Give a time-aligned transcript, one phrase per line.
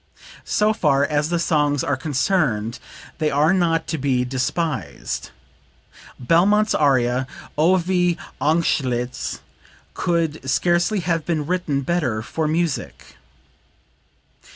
[0.45, 2.79] So far as the songs are concerned
[3.19, 5.29] they are not to be despised.
[6.19, 9.37] Belmont's aria 'O, wie angstlich'
[9.93, 13.17] could scarcely have been written better for music."